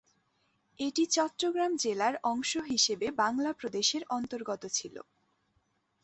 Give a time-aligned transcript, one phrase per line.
[0.79, 4.95] এটি চট্টগ্রাম জেলার অংশ হিসাবে বাংলা প্রদেশের অন্তর্গত ছিল।